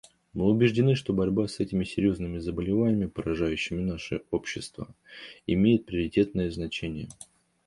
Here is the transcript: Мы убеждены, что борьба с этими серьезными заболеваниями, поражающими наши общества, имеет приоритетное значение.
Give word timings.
Мы 0.33 0.45
убеждены, 0.49 0.95
что 0.95 1.13
борьба 1.13 1.47
с 1.47 1.59
этими 1.59 1.83
серьезными 1.83 2.39
заболеваниями, 2.39 3.05
поражающими 3.05 3.83
наши 3.83 4.23
общества, 4.31 4.95
имеет 5.45 5.85
приоритетное 5.85 6.49
значение. 6.49 7.07